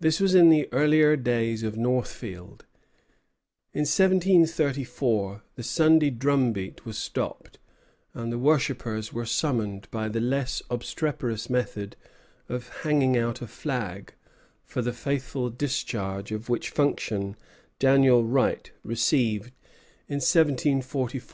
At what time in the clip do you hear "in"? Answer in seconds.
0.34-0.48, 3.74-3.80, 20.08-20.20